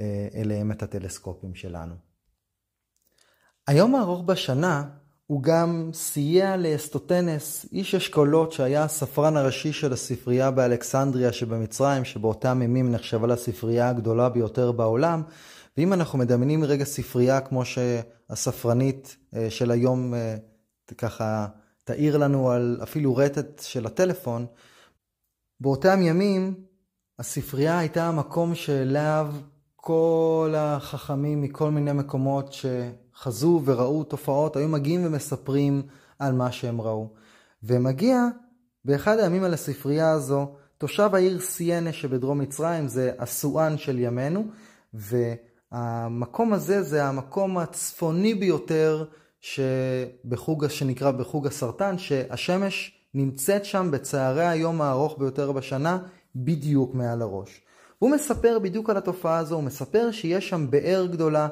אה, 0.00 0.28
אליהם 0.34 0.72
את 0.72 0.82
הטלסקופים 0.82 1.54
שלנו. 1.54 1.94
היום 3.66 3.94
הארוך 3.94 4.22
בשנה 4.22 4.84
הוא 5.30 5.42
גם 5.42 5.90
סייע 5.94 6.56
לאסטוטנס, 6.56 7.66
איש 7.72 7.94
אשכולות 7.94 8.52
שהיה 8.52 8.84
הספרן 8.84 9.36
הראשי 9.36 9.72
של 9.72 9.92
הספרייה 9.92 10.50
באלכסנדריה 10.50 11.32
שבמצרים, 11.32 12.04
שבאותם 12.04 12.62
ימים 12.62 12.92
נחשבה 12.92 13.26
לספרייה 13.26 13.88
הגדולה 13.88 14.28
ביותר 14.28 14.72
בעולם. 14.72 15.22
ואם 15.76 15.92
אנחנו 15.92 16.18
מדמיינים 16.18 16.64
רגע 16.64 16.84
ספרייה 16.84 17.40
כמו 17.40 17.62
שהספרנית 17.64 19.16
אה, 19.36 19.50
של 19.50 19.70
היום 19.70 20.14
אה, 20.14 20.36
ככה 20.98 21.46
תאיר 21.84 22.18
לנו 22.18 22.50
על 22.50 22.80
אפילו 22.82 23.16
רטט 23.16 23.62
של 23.64 23.86
הטלפון, 23.86 24.46
באותם 25.60 26.02
ימים 26.02 26.54
הספרייה 27.18 27.78
הייתה 27.78 28.08
המקום 28.08 28.54
שאליו 28.54 29.32
כל 29.76 30.54
החכמים 30.56 31.40
מכל 31.40 31.70
מיני 31.70 31.92
מקומות 31.92 32.52
שחזו 33.20 33.62
וראו 33.64 34.04
תופעות 34.04 34.56
היו 34.56 34.68
מגיעים 34.68 35.06
ומספרים 35.06 35.82
על 36.18 36.32
מה 36.32 36.52
שהם 36.52 36.80
ראו. 36.80 37.08
ומגיע 37.62 38.26
באחד 38.84 39.18
הימים 39.18 39.44
על 39.44 39.54
הספרייה 39.54 40.10
הזו 40.10 40.48
תושב 40.78 41.10
העיר 41.14 41.40
סיינה 41.40 41.92
שבדרום 41.92 42.38
מצרים, 42.38 42.88
זה 42.88 43.12
הסואן 43.18 43.78
של 43.78 43.98
ימינו, 43.98 44.44
והמקום 44.94 46.52
הזה 46.52 46.82
זה 46.82 47.04
המקום 47.04 47.58
הצפוני 47.58 48.34
ביותר 48.34 49.04
שבחוג, 49.40 50.68
שנקרא 50.68 51.10
בחוג 51.10 51.46
הסרטן, 51.46 51.98
שהשמש 51.98 52.92
נמצאת 53.14 53.64
שם 53.64 53.88
בצהרי 53.90 54.46
היום 54.46 54.82
הארוך 54.82 55.18
ביותר 55.18 55.52
בשנה, 55.52 55.98
בדיוק 56.36 56.94
מעל 56.94 57.22
הראש. 57.22 57.60
הוא 57.98 58.10
מספר 58.10 58.58
בדיוק 58.58 58.90
על 58.90 58.96
התופעה 58.96 59.38
הזו, 59.38 59.54
הוא 59.54 59.64
מספר 59.64 60.10
שיש 60.10 60.48
שם 60.48 60.70
באר 60.70 61.06
גדולה, 61.10 61.48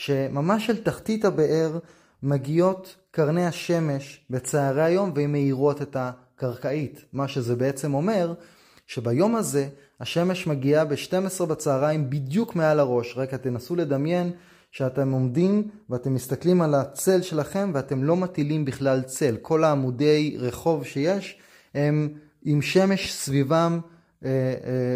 שממש 0.00 0.70
אל 0.70 0.76
תחתית 0.76 1.24
הבאר 1.24 1.78
מגיעות 2.22 2.96
קרני 3.10 3.46
השמש 3.46 4.20
בצהרי 4.30 4.82
היום 4.82 5.12
והן 5.14 5.32
מאירות 5.32 5.82
את 5.82 5.96
הקרקעית. 6.00 7.04
מה 7.12 7.28
שזה 7.28 7.56
בעצם 7.56 7.94
אומר, 7.94 8.34
שביום 8.86 9.36
הזה 9.36 9.68
השמש 10.00 10.46
מגיעה 10.46 10.84
ב-12 10.84 11.44
בצהריים 11.46 12.10
בדיוק 12.10 12.56
מעל 12.56 12.80
הראש. 12.80 13.14
רק 13.16 13.34
תנסו 13.34 13.76
לדמיין 13.76 14.32
שאתם 14.70 15.10
עומדים 15.10 15.68
ואתם 15.90 16.14
מסתכלים 16.14 16.62
על 16.62 16.74
הצל 16.74 17.22
שלכם 17.22 17.70
ואתם 17.74 18.04
לא 18.04 18.16
מטילים 18.16 18.64
בכלל 18.64 19.02
צל. 19.02 19.36
כל 19.42 19.64
העמודי 19.64 20.36
רחוב 20.38 20.84
שיש 20.84 21.38
הם 21.74 22.08
עם 22.44 22.62
שמש 22.62 23.12
סביבם 23.12 23.80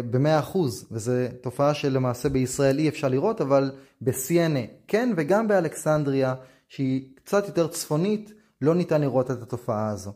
במאה 0.09 0.39
אחוז, 0.39 0.87
וזו 0.91 1.11
תופעה 1.41 1.73
שלמעשה 1.73 2.29
בישראל 2.29 2.79
אי 2.79 2.89
אפשר 2.89 3.07
לראות, 3.07 3.41
אבל 3.41 3.71
בסיינה 4.01 4.59
כן, 4.87 5.13
וגם 5.17 5.47
באלכסנדריה, 5.47 6.35
שהיא 6.67 7.15
קצת 7.15 7.47
יותר 7.47 7.67
צפונית, 7.67 8.31
לא 8.61 8.75
ניתן 8.75 9.01
לראות 9.01 9.31
את 9.31 9.41
התופעה 9.41 9.89
הזו. 9.89 10.13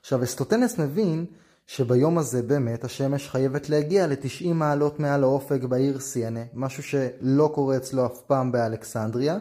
עכשיו, 0.00 0.24
אסטוטנס 0.24 0.78
מבין 0.78 1.26
שביום 1.66 2.18
הזה 2.18 2.42
באמת 2.42 2.84
השמש 2.84 3.28
חייבת 3.28 3.68
להגיע 3.68 4.06
ל-90 4.06 4.52
מעלות 4.54 5.00
מעל 5.00 5.22
האופק 5.22 5.62
בעיר 5.62 6.00
סיינה, 6.00 6.40
משהו 6.54 6.82
שלא 6.82 7.50
קורה 7.54 7.76
אצלו 7.76 8.06
אף 8.06 8.20
פעם 8.26 8.52
באלכסנדריה, 8.52 9.38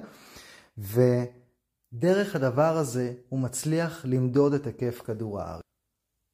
ודרך 0.78 2.36
הדבר 2.36 2.78
הזה 2.78 3.14
הוא 3.30 3.40
מצליח 3.40 4.06
למדוד 4.06 4.54
את 4.54 4.66
היקף 4.66 5.02
כדור 5.06 5.42
הארץ. 5.42 5.62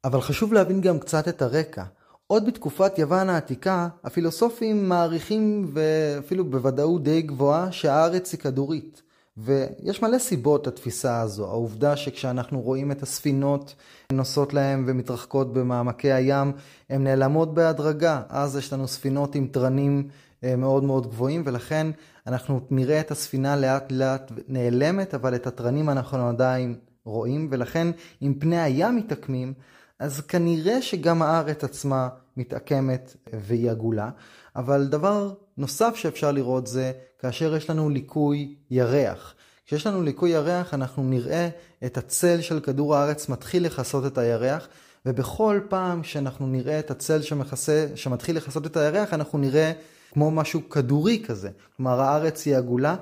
אבל 0.03 0.21
חשוב 0.21 0.53
להבין 0.53 0.81
גם 0.81 0.99
קצת 0.99 1.27
את 1.27 1.41
הרקע. 1.41 1.83
עוד 2.31 2.45
בתקופת 2.45 2.99
יוון 2.99 3.29
העתיקה, 3.29 3.87
הפילוסופים 4.03 4.89
מעריכים 4.89 5.71
ואפילו 5.73 6.45
בוודאות 6.45 7.03
די 7.03 7.21
גבוהה 7.21 7.71
שהארץ 7.71 8.31
היא 8.31 8.39
כדורית. 8.39 9.01
ויש 9.37 10.01
מלא 10.01 10.17
סיבות 10.17 10.67
לתפיסה 10.67 11.21
הזו. 11.21 11.47
העובדה 11.47 11.97
שכשאנחנו 11.97 12.61
רואים 12.61 12.91
את 12.91 13.03
הספינות 13.03 13.75
נוסעות 14.11 14.53
להם 14.53 14.85
ומתרחקות 14.87 15.53
במעמקי 15.53 16.11
הים, 16.11 16.51
הן 16.89 17.03
נעלמות 17.03 17.53
בהדרגה. 17.53 18.21
אז 18.29 18.57
יש 18.57 18.73
לנו 18.73 18.87
ספינות 18.87 19.35
עם 19.35 19.47
תרנים 19.47 20.07
אה, 20.43 20.55
מאוד 20.55 20.83
מאוד 20.83 21.07
גבוהים, 21.07 21.43
ולכן 21.45 21.87
אנחנו 22.27 22.59
נראה 22.69 22.99
את 22.99 23.11
הספינה 23.11 23.55
לאט 23.55 23.91
לאט 23.91 24.31
נעלמת, 24.47 25.13
אבל 25.13 25.35
את 25.35 25.47
התרנים 25.47 25.89
אנחנו 25.89 26.29
עדיין 26.29 26.75
רואים, 27.05 27.47
ולכן 27.51 27.87
אם 28.21 28.33
פני 28.39 28.61
הים 28.61 28.95
מתעקמים, 28.95 29.53
אז 29.99 30.21
כנראה 30.21 30.81
שגם 30.81 31.21
הארץ 31.21 31.63
עצמה 31.63 32.09
מתעקמת 32.37 33.15
והיא 33.33 33.71
עגולה. 33.71 34.09
אבל 34.55 34.87
דבר 34.87 35.33
נוסף 35.57 35.95
שאפשר 35.95 36.31
לראות 36.31 36.67
זה 36.67 36.91
כאשר 37.19 37.55
יש 37.55 37.69
לנו 37.69 37.89
ליקוי 37.89 38.55
ירח. 38.71 39.35
כשיש 39.65 39.87
לנו 39.87 40.03
ליקוי 40.03 40.29
ירח 40.29 40.73
אנחנו 40.73 41.03
נראה 41.03 41.49
את 41.85 41.97
הצל 41.97 42.41
של 42.41 42.59
כדור 42.59 42.95
הארץ 42.95 43.29
מתחיל 43.29 43.65
לכסות 43.65 44.05
את 44.05 44.17
הירח, 44.17 44.67
ובכל 45.05 45.59
פעם 45.69 46.03
שאנחנו 46.03 46.47
נראה 46.47 46.79
את 46.79 46.91
הצל 46.91 47.21
שמכסה, 47.21 47.87
שמתחיל 47.95 48.37
לכסות 48.37 48.65
את 48.65 48.77
הירח 48.77 49.13
אנחנו 49.13 49.39
נראה 49.39 49.71
כמו 50.11 50.31
משהו 50.31 50.69
כדורי 50.69 51.23
כזה. 51.27 51.49
כלומר 51.77 52.01
הארץ 52.01 52.45
היא 52.45 52.57
עגולה 52.57 52.95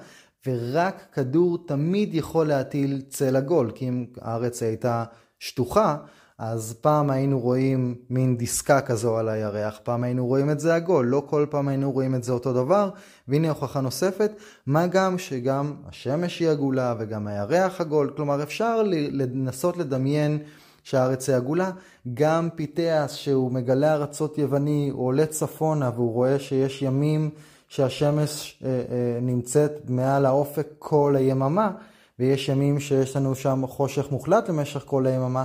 ורק 0.48 1.06
כדור 1.14 1.66
תמיד 1.68 2.16
יכול 2.16 2.48
להטיל 2.48 3.02
צל 3.10 3.36
עגול, 3.36 3.72
כי 3.76 3.88
אם 3.88 4.06
הארץ 4.22 4.64
הייתה 4.64 5.04
שטוחה, 5.40 5.98
אז 6.40 6.74
פעם 6.82 7.10
היינו 7.10 7.40
רואים 7.40 7.96
מין 8.10 8.38
דיסקה 8.38 8.82
כזו 8.82 9.18
על 9.18 9.30
הירח, 9.30 9.80
פעם 9.84 10.04
היינו 10.04 10.26
רואים 10.26 10.50
את 10.50 10.60
זה 10.60 10.76
עגול, 10.76 11.06
לא 11.06 11.24
כל 11.30 11.46
פעם 11.50 11.68
היינו 11.68 11.92
רואים 11.92 12.16
את 12.16 12.24
זה 12.24 12.32
אותו 12.32 12.54
דבר, 12.54 12.90
והנה 13.28 13.50
הוכחה 13.50 13.82
נוספת, 13.82 14.32
מה 14.66 14.88
גם 14.88 15.18
שגם 15.18 15.74
השמש 15.90 16.40
היא 16.40 16.50
עגולה 16.50 16.96
וגם 17.00 17.28
הירח 17.28 17.82
עגול, 17.82 18.14
כלומר 18.16 18.44
אפשר 18.44 18.84
לנסות 19.12 19.78
לדמיין 19.78 20.40
שהארץ 20.84 21.30
היא 21.30 21.36
עגולה, 21.36 21.72
גם 22.14 22.50
פיתיאס 22.56 23.14
שהוא 23.14 23.52
מגלה 23.52 23.94
ארצות 23.94 24.38
יווני, 24.38 24.90
הוא 24.94 25.06
עולה 25.06 25.26
צפונה 25.26 25.92
והוא 25.96 26.14
רואה 26.14 26.40
שיש 26.40 26.82
ימים 26.82 27.30
שהשמש 27.68 28.60
אה, 28.66 28.70
אה, 28.70 29.20
נמצאת 29.22 29.72
מעל 29.88 30.26
האופק 30.26 30.68
כל 30.80 31.16
היממה, 31.18 31.72
ויש 32.20 32.50
ימים 32.50 32.80
שיש 32.80 33.16
לנו 33.16 33.36
שם 33.36 33.64
חושך 33.68 34.12
מוחלט 34.12 34.50
למשך 34.50 34.84
כל 34.86 35.08
היממה. 35.08 35.44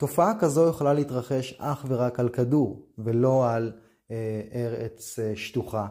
תופעה 0.00 0.32
כזו 0.40 0.68
יכולה 0.68 0.92
להתרחש 0.92 1.54
אך 1.58 1.84
ורק 1.88 2.20
על 2.20 2.28
כדור, 2.28 2.86
ולא 2.98 3.50
על 3.50 3.72
אה, 4.10 4.40
ארץ 4.54 5.18
אה, 5.18 5.32
שטוחה. 5.36 5.86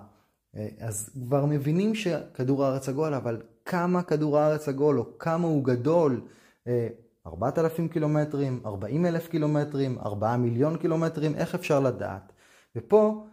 אה, 0.55 0.67
אז 0.79 1.09
כבר 1.27 1.45
מבינים 1.45 1.95
שכדור 1.95 2.65
הארץ 2.65 2.89
עגול, 2.89 3.13
אבל 3.13 3.41
כמה 3.65 4.03
כדור 4.03 4.37
הארץ 4.37 4.67
עגול, 4.67 4.99
או 4.99 5.17
כמה 5.17 5.47
הוא 5.47 5.63
גדול, 5.63 6.21
אה, 6.67 6.87
4,000 7.27 7.87
קילומטרים, 7.87 8.61
40 8.65 9.05
אלף 9.05 9.27
קילומטרים, 9.27 9.99
4 9.99 10.37
מיליון 10.37 10.77
קילומטרים, 10.77 11.35
איך 11.35 11.55
אפשר 11.55 11.79
לדעת? 11.79 12.33
ופה 12.75 13.25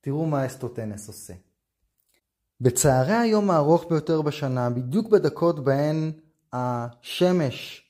תראו 0.00 0.26
מה 0.26 0.46
אסטוטנס 0.46 1.08
עושה. 1.08 1.34
בצהרי 2.60 3.14
היום 3.14 3.50
הארוך 3.50 3.84
ביותר 3.90 4.22
בשנה, 4.22 4.70
בדיוק 4.70 5.08
בדקות 5.08 5.64
בהן 5.64 6.12
השמש 6.52 7.85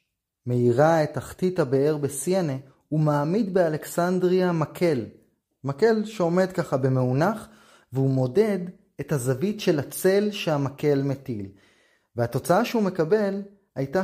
מאירה 0.46 1.02
את 1.02 1.14
תחתית 1.14 1.58
הבאר 1.58 1.96
בסיינה, 1.96 2.56
הוא 2.88 3.00
מעמיד 3.00 3.54
באלכסנדריה 3.54 4.52
מקל. 4.52 5.04
מקל 5.64 6.04
שעומד 6.04 6.52
ככה 6.52 6.76
במאונח, 6.76 7.48
והוא 7.92 8.10
מודד 8.10 8.58
את 9.00 9.12
הזווית 9.12 9.60
של 9.60 9.78
הצל 9.78 10.30
שהמקל 10.30 11.02
מטיל. 11.02 11.46
והתוצאה 12.16 12.64
שהוא 12.64 12.82
מקבל 12.82 13.42
הייתה 13.76 14.02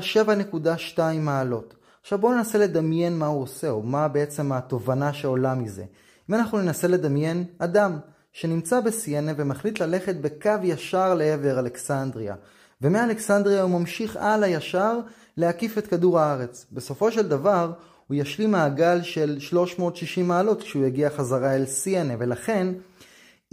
7.2 0.94 0.99
מעלות. 1.20 1.75
עכשיו 2.00 2.18
בואו 2.18 2.34
ננסה 2.34 2.58
לדמיין 2.58 3.18
מה 3.18 3.26
הוא 3.26 3.42
עושה, 3.42 3.70
או 3.70 3.82
מה 3.82 4.08
בעצם 4.08 4.52
התובנה 4.52 5.12
שעולה 5.12 5.54
מזה. 5.54 5.84
אם 6.30 6.34
אנחנו 6.34 6.58
ננסה 6.58 6.88
לדמיין 6.88 7.44
אדם 7.58 7.99
שנמצא 8.32 8.80
בסיינה 8.80 9.32
ומחליט 9.37 9.80
ללכת 9.80 10.16
בקו 10.16 10.50
ישר 10.62 11.14
לעבר 11.14 11.58
אלכסנדריה, 11.58 12.34
ומאלכסנדריה 12.82 13.62
הוא 13.62 13.80
ממשיך 13.80 14.16
הלאה 14.16 14.49
ישר 14.49 15.00
להקיף 15.36 15.78
את 15.78 15.86
כדור 15.86 16.18
הארץ. 16.18 16.66
בסופו 16.72 17.12
של 17.12 17.28
דבר 17.28 17.72
הוא 18.06 18.14
ישלים 18.14 18.50
מעגל 18.50 19.02
של 19.02 19.38
360 19.38 20.28
מעלות 20.28 20.62
כשהוא 20.62 20.84
יגיע 20.84 21.10
חזרה 21.10 21.56
אל 21.56 21.66
סיינה, 21.66 22.14
ולכן 22.18 22.68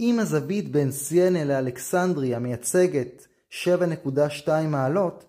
אם 0.00 0.18
הזווית 0.20 0.72
בין 0.72 0.90
סיינה 0.90 1.44
לאלכסנדריה 1.44 2.38
מייצגת 2.38 3.26
7.2 3.50 4.48
מעלות, 4.68 5.24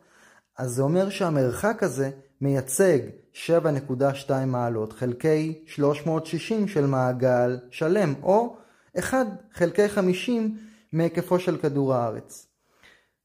אז 0.58 0.72
זה 0.72 0.82
אומר 0.82 1.10
שהמרחק 1.10 1.84
הזה 1.84 2.10
מייצג 2.42 3.00
7.2 3.34 4.32
מעלות 4.48 4.94
חלקי 4.94 5.64
360 5.68 6.68
של 6.68 6.86
מעגל 6.86 7.60
שלם, 7.72 8.14
או 8.24 8.56
1 9.00 9.28
חלקי 9.54 9.90
50 9.90 10.58
מהיקפו 10.94 11.40
של 11.40 11.58
כדור 11.58 11.94
הארץ. 11.94 12.51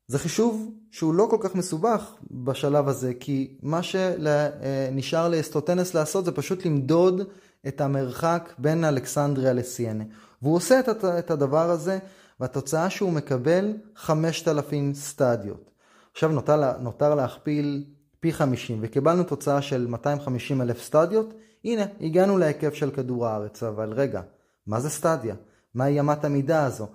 זה 0.08 0.18
חישוב 0.18 0.70
שהוא 0.90 1.14
לא 1.14 1.26
כל 1.30 1.36
כך 1.40 1.54
מסובך 1.54 2.14
בשלב 2.30 2.88
הזה, 2.88 3.12
כי 3.20 3.56
מה 3.62 3.82
שנשאר 3.82 5.28
לאסטוטנס 5.28 5.94
לעשות 5.94 6.24
זה 6.24 6.32
פשוט 6.32 6.66
למדוד 6.66 7.20
את 7.68 7.80
המרחק 7.80 8.52
בין 8.58 8.84
אלכסנדריה 8.84 9.52
לסיינה. 9.52 10.04
והוא 10.42 10.54
עושה 10.54 10.80
את 11.18 11.30
הדבר 11.30 11.70
הזה, 11.70 11.98
והתוצאה 12.40 12.90
שהוא 12.90 13.12
מקבל 13.12 13.72
5,000 13.96 14.94
סטדיות. 14.94 15.70
עכשיו 16.12 16.30
נותר, 16.30 16.78
נותר 16.80 17.14
להכפיל 17.14 17.84
פי 18.20 18.32
50, 18.32 18.78
וקיבלנו 18.82 19.24
תוצאה 19.24 19.62
של 19.62 19.86
250 19.86 20.60
אלף 20.62 20.82
סטדיות. 20.82 21.34
הנה, 21.64 21.82
הגענו 22.00 22.38
להיקף 22.38 22.74
של 22.74 22.90
כדור 22.90 23.26
הארץ, 23.26 23.62
אבל 23.62 23.92
רגע, 23.92 24.20
מה 24.66 24.80
זה 24.80 24.90
סטדיה? 24.90 25.34
מהי 25.76 26.00
אמת 26.00 26.24
המידה 26.24 26.64
הזו? 26.64 26.86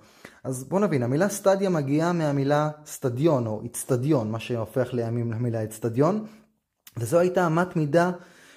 אז 0.44 0.64
בואו 0.64 0.80
נבין, 0.80 1.02
המילה 1.02 1.28
סטדיה 1.28 1.70
מגיעה 1.70 2.12
מהמילה 2.12 2.70
סטדיון 2.86 3.46
או 3.46 3.60
איצטדיון, 3.62 4.30
מה 4.30 4.40
שהופך 4.40 4.94
לימים 4.94 5.32
למילה 5.32 5.60
איצטדיון, 5.60 6.26
וזו 6.96 7.18
הייתה 7.18 7.46
אמת 7.46 7.76
מידה 7.76 8.10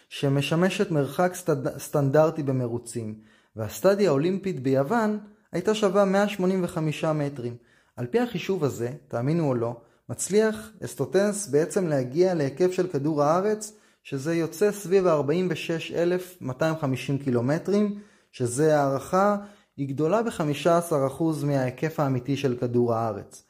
שמשמשת 0.09 0.91
מרחק 0.91 1.31
סטד... 1.35 1.77
סטנדרטי 1.77 2.43
במרוצים, 2.43 3.19
והסטדיה 3.55 4.09
האולימפית 4.09 4.63
ביוון 4.63 5.19
הייתה 5.51 5.75
שווה 5.75 6.05
185 6.05 7.05
מטרים. 7.05 7.55
על 7.95 8.05
פי 8.05 8.19
החישוב 8.19 8.63
הזה, 8.63 8.89
תאמינו 9.07 9.49
או 9.49 9.55
לא, 9.55 9.75
מצליח 10.09 10.71
אסטוטנס 10.85 11.47
בעצם 11.47 11.87
להגיע 11.87 12.33
להיקף 12.33 12.71
של 12.71 12.87
כדור 12.87 13.23
הארץ, 13.23 13.73
שזה 14.03 14.35
יוצא 14.35 14.71
סביב 14.71 15.07
ה-46,250 15.07 17.23
קילומטרים, 17.23 17.99
שזה 18.31 18.79
הערכה 18.79 19.37
היא 19.77 19.87
גדולה 19.87 20.23
ב-15% 20.23 21.23
מההיקף 21.45 21.99
האמיתי 21.99 22.37
של 22.37 22.57
כדור 22.57 22.93
הארץ. 22.93 23.43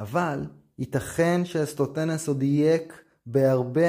אבל 0.00 0.44
ייתכן 0.78 1.44
שאסטוטנס 1.44 2.28
עוד 2.28 2.38
דייק 2.38 3.02
בהרבה, 3.26 3.88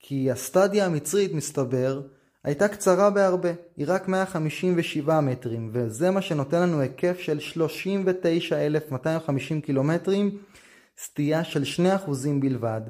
כי 0.00 0.30
הסטדיה 0.30 0.86
המצרית, 0.86 1.32
מסתבר, 1.32 2.02
הייתה 2.44 2.68
קצרה 2.68 3.10
בהרבה, 3.10 3.50
היא 3.76 3.86
רק 3.88 4.08
157 4.08 5.20
מטרים, 5.20 5.70
וזה 5.72 6.10
מה 6.10 6.22
שנותן 6.22 6.62
לנו 6.62 6.80
היקף 6.80 7.18
של 7.18 7.40
39,250 7.40 9.60
קילומטרים, 9.60 10.38
סטייה 10.98 11.44
של 11.44 11.62
2% 12.06 12.10
בלבד 12.40 12.80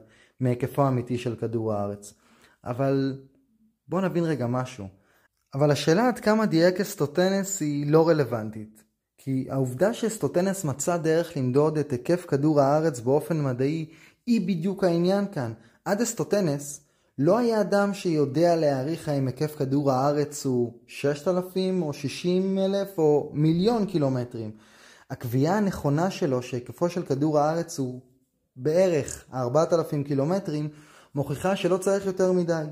מהיקפו 0.40 0.82
האמיתי 0.82 1.18
של 1.18 1.36
כדור 1.36 1.74
הארץ. 1.74 2.14
אבל 2.64 3.18
בואו 3.88 4.00
נבין 4.00 4.24
רגע 4.24 4.46
משהו. 4.46 4.88
אבל 5.56 5.70
השאלה 5.70 6.08
עד 6.08 6.18
כמה 6.18 6.46
דייק 6.46 6.80
ארטוסתנס 6.80 7.60
היא 7.60 7.90
לא 7.90 8.08
רלוונטית. 8.08 8.84
כי 9.18 9.46
העובדה 9.50 9.94
שארטוסתנס 9.94 10.64
מצא 10.64 10.96
דרך 10.96 11.36
למדוד 11.36 11.78
את 11.78 11.92
היקף 11.92 12.24
כדור 12.28 12.60
הארץ 12.60 13.00
באופן 13.00 13.44
מדעי 13.44 13.86
היא 14.26 14.48
בדיוק 14.48 14.84
העניין 14.84 15.24
כאן. 15.32 15.52
עד 15.84 16.00
ארטוסתנס 16.00 16.80
לא 17.18 17.38
היה 17.38 17.60
אדם 17.60 17.94
שיודע 17.94 18.56
להעריך 18.56 19.08
האם 19.08 19.26
היקף 19.26 19.56
כדור 19.56 19.92
הארץ 19.92 20.46
הוא 20.46 20.72
6,000 20.86 21.82
או 21.82 21.92
60 21.92 22.58
אלף 22.58 22.98
או 22.98 23.30
מיליון 23.34 23.86
קילומטרים. 23.86 24.50
הקביעה 25.10 25.56
הנכונה 25.56 26.10
שלו 26.10 26.42
שהיקפו 26.42 26.88
של 26.88 27.02
כדור 27.02 27.38
הארץ 27.38 27.78
הוא 27.78 28.00
בערך 28.56 29.24
4,000 29.34 30.04
קילומטרים 30.04 30.68
מוכיחה 31.14 31.56
שלא 31.56 31.76
צריך 31.76 32.06
יותר 32.06 32.32
מדי. 32.32 32.64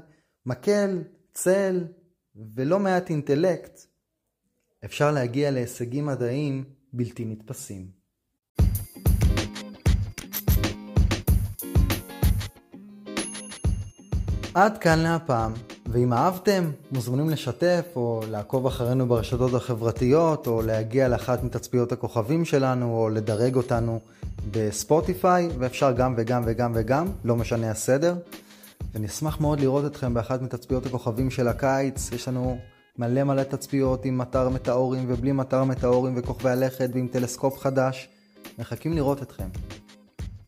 מקל, 0.47 1.03
צל, 1.35 1.85
ולא 2.37 2.79
מעט 2.79 3.11
אינטלקט, 3.11 3.81
אפשר 4.85 5.11
להגיע 5.11 5.51
להישגים 5.51 6.07
מדעיים 6.07 6.65
בלתי 6.93 7.25
נתפסים. 7.25 7.87
עד 14.55 14.79
כאן 14.79 14.99
להפעם, 14.99 15.53
ואם 15.87 16.13
אהבתם, 16.13 16.71
מוזמנים 16.93 17.31
לשתף 17.31 17.85
או 17.97 18.23
לעקוב 18.31 18.67
אחרינו 18.67 19.07
ברשתות 19.07 19.55
החברתיות, 19.55 20.47
או 20.47 20.63
להגיע 20.63 21.09
לאחת 21.09 21.45
מתצפיות 21.45 21.93
הכוכבים 21.93 22.45
שלנו, 22.45 22.97
או 22.99 23.09
לדרג 23.09 23.57
אותנו 23.57 24.01
בספוטיפיי, 24.51 25.49
ואפשר 25.59 25.93
גם 25.93 26.15
וגם 26.17 26.43
וגם 26.47 26.73
וגם, 26.75 27.07
לא 27.25 27.37
משנה 27.37 27.71
הסדר. 27.71 28.15
ונשמח 28.95 29.41
מאוד 29.41 29.61
לראות 29.61 29.85
אתכם 29.85 30.15
באחת 30.15 30.43
מתצפיות 30.43 30.87
הכוכבים 30.87 31.31
של 31.31 31.49
הקיץ. 31.49 32.13
יש 32.13 32.29
לנו 32.29 32.59
מלא 32.99 33.25
מלא 33.25 33.43
תצפיות 33.43 34.05
עם 34.05 34.19
מטר 34.19 34.49
מטאורים 34.49 35.05
ובלי 35.09 35.33
מטר 35.33 35.65
מטאורים 35.65 36.15
וכוכבי 36.17 36.51
הלכת 36.51 36.91
ועם 36.95 37.09
טלסקופ 37.09 37.59
חדש. 37.59 38.09
מחכים 38.59 38.93
לראות 38.93 39.23
אתכם. 39.23 39.49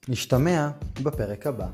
נשתמע 0.09 0.71
בפרק 1.03 1.47
הבא. 1.47 1.67